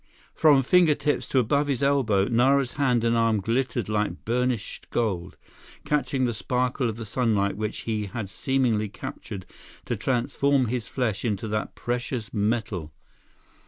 From 0.33 0.63
fingertips 0.63 1.27
to 1.27 1.37
above 1.37 1.67
his 1.67 1.83
elbow, 1.83 2.25
Nara's 2.25 2.73
hand 2.73 3.03
and 3.03 3.15
arm 3.15 3.39
glittered 3.39 3.87
like 3.87 4.25
burnished 4.25 4.89
gold, 4.89 5.37
catching 5.85 6.25
the 6.25 6.33
sparkle 6.33 6.89
of 6.89 6.97
the 6.97 7.05
sunlight 7.05 7.55
which 7.55 7.81
he 7.81 8.05
had 8.07 8.27
seemingly 8.27 8.89
captured 8.89 9.45
to 9.85 9.95
transform 9.95 10.65
his 10.69 10.87
flesh 10.87 11.23
into 11.23 11.47
that 11.49 11.75
precious 11.75 12.33
metal. 12.33 12.91